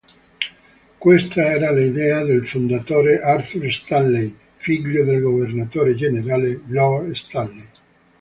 Questa 0.97 1.45
era 1.45 1.71
l'idea 1.71 2.23
del 2.25 2.47
fondatore 2.47 3.21
Arthur 3.21 3.71
Stanley, 3.71 4.35
figlio 4.57 5.03
del 5.05 5.21
governatore 5.21 5.93
generale 5.93 6.59
Lord 6.69 7.13
Stanley. 7.13 7.67